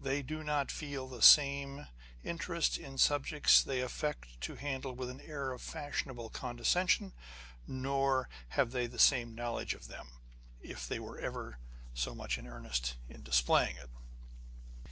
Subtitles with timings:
[0.00, 1.88] They do not feel the same
[2.22, 7.12] interest in the subjects they affect to handle with an air of fashionable condescension,
[7.66, 10.20] nor .have they the same knowledge of them,
[10.62, 11.58] if they were ever
[11.94, 13.90] so much in earnest in displaying it.